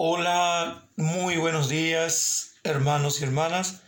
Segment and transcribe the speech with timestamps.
[0.00, 3.80] Hola, muy buenos días, hermanos y hermanas.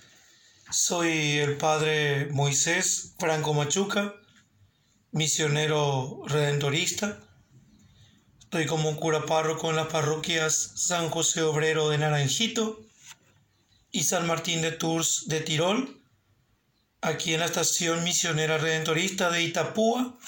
[0.68, 4.16] Soy el padre Moisés Franco Machuca,
[5.12, 7.20] misionero redentorista.
[8.40, 12.80] Estoy como cura párroco en las parroquias San José Obrero de Naranjito
[13.92, 16.02] y San Martín de Tours de Tirol,
[17.02, 20.18] aquí en la estación misionera redentorista de Itapúa,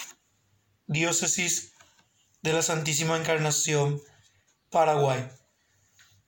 [0.87, 1.73] diócesis
[2.41, 4.01] de la Santísima Encarnación,
[4.71, 5.29] Paraguay.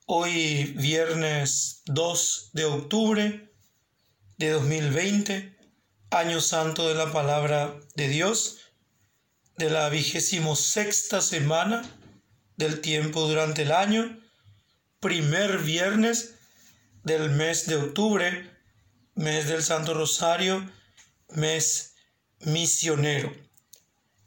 [0.07, 3.51] Hoy viernes 2 de octubre
[4.37, 5.57] de 2020,
[6.11, 8.59] año santo de la palabra de Dios,
[9.57, 11.91] de la vigésimo sexta semana
[12.59, 14.21] del tiempo durante el año,
[15.01, 16.35] primer viernes
[17.03, 18.51] del mes de octubre,
[19.15, 20.71] mes del Santo Rosario,
[21.31, 21.95] mes
[22.41, 23.33] misionero.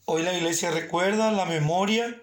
[0.05, 2.19] Hoy la iglesia recuerda la memoria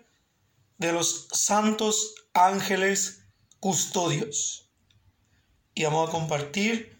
[0.78, 3.20] de los santos ángeles
[3.64, 4.68] custodios.
[5.74, 6.98] Y vamos a compartir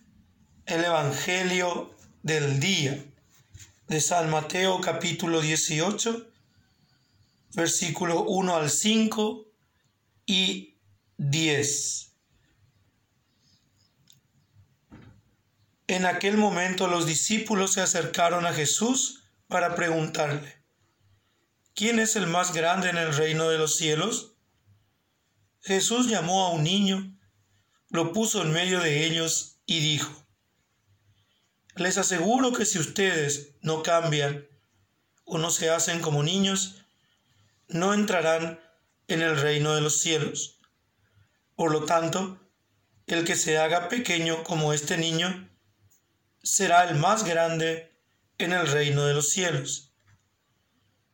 [0.65, 3.05] el Evangelio del día
[3.87, 6.27] de San Mateo capítulo 18,
[7.53, 9.45] versículo 1 al 5
[10.25, 10.79] y
[11.19, 12.13] 10.
[15.89, 20.65] En aquel momento los discípulos se acercaron a Jesús para preguntarle,
[21.75, 24.34] ¿quién es el más grande en el reino de los cielos?
[25.65, 27.19] Jesús llamó a un niño,
[27.89, 30.13] lo puso en medio de ellos y dijo,
[31.75, 34.47] les aseguro que si ustedes no cambian
[35.25, 36.85] o no se hacen como niños,
[37.69, 38.61] no entrarán
[39.09, 40.61] en el reino de los cielos.
[41.57, 42.39] Por lo tanto,
[43.07, 45.49] el que se haga pequeño como este niño,
[46.43, 47.91] será el más grande
[48.37, 49.95] en el reino de los cielos.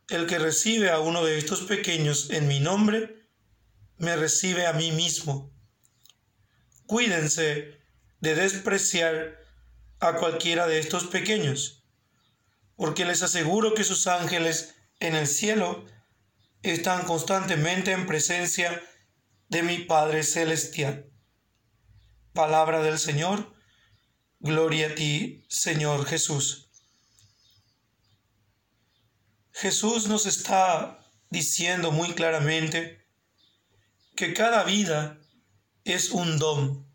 [0.09, 3.20] El que recibe a uno de estos pequeños en mi nombre,
[4.01, 5.53] me recibe a mí mismo.
[6.87, 7.79] Cuídense
[8.21, 9.37] de despreciar
[10.01, 11.85] a cualquiera de estos pequeños,
[12.77, 15.85] porque les aseguro que sus ángeles en el cielo
[16.63, 18.83] están constantemente en presencia
[19.49, 21.13] de mi Padre Celestial.
[22.33, 23.55] Palabra del Señor,
[24.39, 26.71] gloria a ti, Señor Jesús.
[29.53, 33.01] Jesús nos está diciendo muy claramente
[34.21, 35.19] que cada vida
[35.83, 36.87] es un don,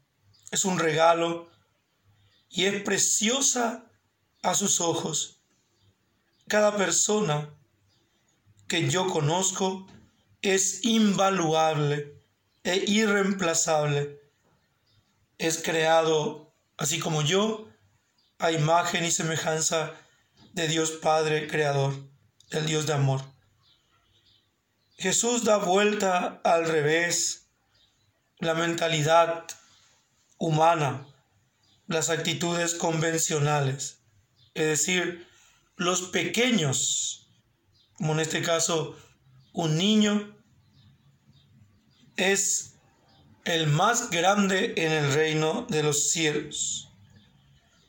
[0.51, 1.49] es un regalo
[2.51, 3.91] y es preciosa
[4.43, 5.41] a sus ojos.
[6.47, 7.49] Cada persona
[8.67, 9.87] que yo conozco
[10.43, 12.13] es invaluable
[12.61, 14.21] e irreemplazable.
[15.39, 17.67] Es creado, así como yo,
[18.37, 19.95] a imagen y semejanza
[20.53, 21.95] de Dios Padre Creador,
[22.51, 23.34] del Dios de amor.
[24.97, 27.47] Jesús da vuelta al revés
[28.39, 29.45] la mentalidad
[30.37, 31.05] humana,
[31.87, 33.99] las actitudes convencionales,
[34.53, 35.27] es decir,
[35.75, 37.27] los pequeños,
[37.93, 38.97] como en este caso
[39.51, 40.33] un niño,
[42.15, 42.75] es
[43.43, 46.89] el más grande en el reino de los cielos,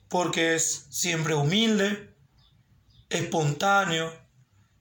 [0.09, 2.15] porque es siempre humilde,
[3.11, 4.13] espontáneo,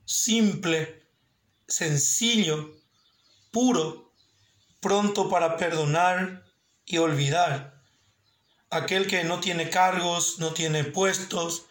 [0.06, 1.05] simple,
[1.68, 2.76] sencillo,
[3.52, 4.14] puro,
[4.80, 6.44] pronto para perdonar
[6.86, 7.84] y olvidar.
[8.70, 11.68] Aquel que no tiene cargos, no tiene puestos,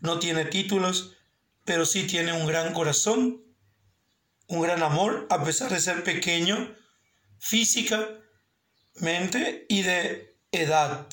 [0.00, 1.16] no tiene títulos,
[1.64, 3.42] pero sí tiene un gran corazón,
[4.48, 6.74] un gran amor, a pesar de ser pequeño,
[7.38, 11.06] físicamente y de edad.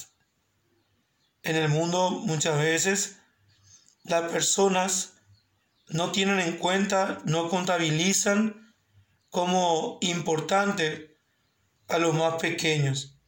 [1.44, 3.18] En el mundo muchas veces
[4.04, 5.14] las personas
[5.90, 8.74] no tienen en cuenta, no contabilizan
[9.30, 11.18] como importante
[11.88, 13.20] a los más pequeños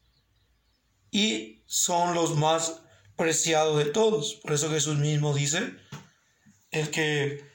[1.12, 2.82] y son los más
[3.16, 4.36] preciados de todos.
[4.36, 5.76] Por eso Jesús mismo dice,
[6.72, 7.46] el que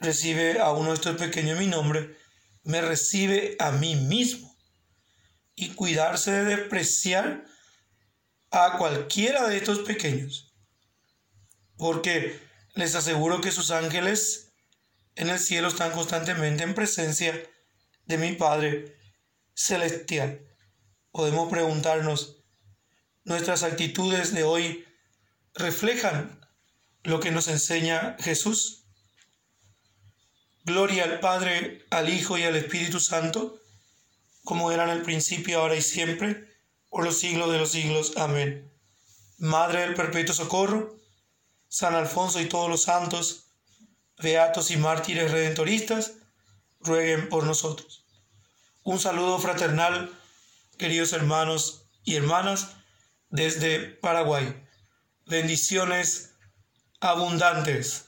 [0.00, 2.16] recibe a uno de estos pequeños en mi nombre,
[2.62, 4.54] me recibe a mí mismo.
[5.58, 7.44] Y cuidarse de despreciar
[8.50, 10.52] a cualquiera de estos pequeños.
[11.78, 12.38] Porque
[12.74, 14.45] les aseguro que sus ángeles
[15.16, 17.42] en el cielo están constantemente en presencia
[18.04, 18.96] de mi Padre
[19.54, 20.46] celestial.
[21.10, 22.44] Podemos preguntarnos,
[23.24, 24.86] ¿nuestras actitudes de hoy
[25.54, 26.46] reflejan
[27.02, 28.84] lo que nos enseña Jesús?
[30.64, 33.60] Gloria al Padre, al Hijo y al Espíritu Santo,
[34.44, 36.46] como era en el principio, ahora y siempre,
[36.90, 38.12] por los siglos de los siglos.
[38.16, 38.70] Amén.
[39.38, 40.94] Madre del Perpetuo Socorro,
[41.68, 43.45] San Alfonso y todos los santos,
[44.18, 46.14] beatos y mártires redentoristas,
[46.80, 48.04] rueguen por nosotros.
[48.82, 50.10] Un saludo fraternal,
[50.78, 52.76] queridos hermanos y hermanas,
[53.30, 54.62] desde Paraguay.
[55.26, 56.34] Bendiciones
[57.00, 58.05] abundantes.